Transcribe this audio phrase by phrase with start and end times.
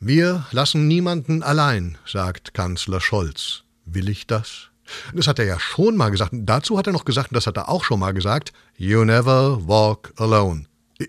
[0.00, 3.64] Wir lassen niemanden allein, sagt Kanzler Scholz.
[3.84, 4.68] Will ich das?
[5.12, 6.30] Das hat er ja schon mal gesagt.
[6.32, 10.12] Dazu hat er noch gesagt, das hat er auch schon mal gesagt, You never walk
[10.16, 10.66] alone.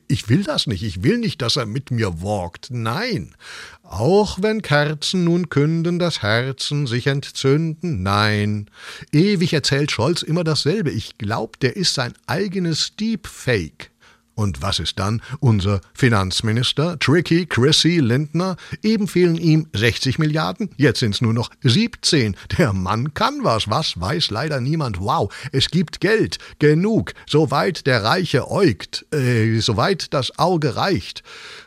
[0.07, 0.81] Ich will das nicht.
[0.83, 2.69] Ich will nicht, dass er mit mir walkt.
[2.71, 3.35] Nein.
[3.83, 8.01] Auch wenn Kerzen nun künden, das Herzen sich entzünden.
[8.01, 8.71] Nein.
[9.11, 10.89] Ewig erzählt Scholz immer dasselbe.
[10.89, 13.88] Ich glaub, der ist sein eigenes Deepfake.
[14.39, 16.97] Und was ist dann unser Finanzminister?
[16.97, 18.55] Tricky, Chrissy, Lindner?
[18.81, 22.37] Eben fehlen ihm 60 Milliarden, jetzt sind's nur noch 17.
[22.57, 25.01] Der Mann kann was, was weiß leider niemand.
[25.01, 31.21] Wow, es gibt Geld, genug, soweit der Reiche äugt, äh, soweit das Auge reicht.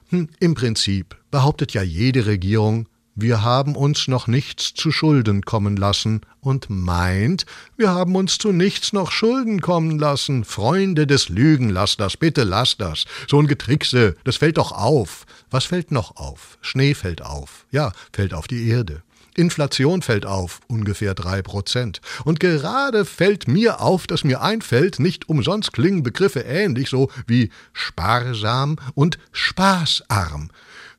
[0.09, 5.77] Hm, Im Prinzip behauptet ja jede Regierung, wir haben uns noch nichts zu Schulden kommen
[5.77, 7.45] lassen und meint,
[7.77, 10.45] wir haben uns zu nichts noch Schulden kommen lassen.
[10.45, 13.05] Freunde des Lügen, lass das, bitte lass das.
[13.29, 15.27] So ein Getrickse, das fällt doch auf.
[15.51, 16.57] Was fällt noch auf?
[16.63, 17.67] Schnee fällt auf.
[17.71, 19.03] Ja, fällt auf die Erde.
[19.35, 22.01] Inflation fällt auf, ungefähr drei Prozent.
[22.25, 27.51] Und gerade fällt mir auf, dass mir einfällt, nicht umsonst klingen Begriffe ähnlich so wie
[27.73, 30.51] sparsam und spaßarm.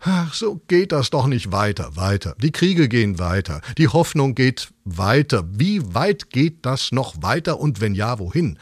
[0.06, 2.36] Ach, so geht das doch nicht weiter, weiter.
[2.42, 5.46] Die Kriege gehen weiter, die Hoffnung geht weiter.
[5.50, 8.60] Wie weit geht das noch weiter und wenn ja, wohin?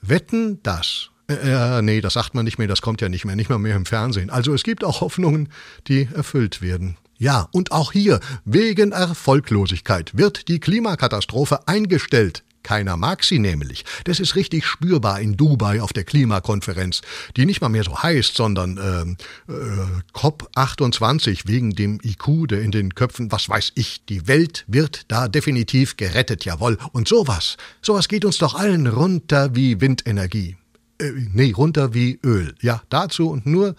[0.00, 1.10] Wetten das?
[1.28, 3.76] Äh, nee, das sagt man nicht mehr, das kommt ja nicht mehr, nicht mal mehr
[3.76, 4.28] im Fernsehen.
[4.28, 5.50] Also es gibt auch Hoffnungen,
[5.86, 6.96] die erfüllt werden.
[7.16, 12.42] Ja, und auch hier, wegen Erfolglosigkeit, wird die Klimakatastrophe eingestellt.
[12.62, 13.84] Keiner mag sie nämlich.
[14.04, 17.02] Das ist richtig spürbar in Dubai auf der Klimakonferenz,
[17.36, 22.70] die nicht mal mehr so heißt, sondern äh, äh, COP28 wegen dem IQ, der in
[22.70, 26.78] den Köpfen, was weiß ich, die Welt wird da definitiv gerettet, jawohl.
[26.92, 30.56] Und sowas, sowas geht uns doch allen runter wie Windenergie.
[30.98, 32.54] Äh, nee, runter wie Öl.
[32.60, 33.74] Ja, dazu und nur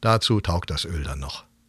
[0.00, 1.45] dazu taugt das Öl dann noch.